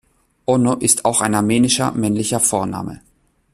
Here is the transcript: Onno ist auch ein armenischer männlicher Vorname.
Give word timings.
Onno 0.47 0.77
ist 0.79 1.05
auch 1.05 1.21
ein 1.21 1.35
armenischer 1.35 1.91
männlicher 1.91 2.39
Vorname. 2.39 3.01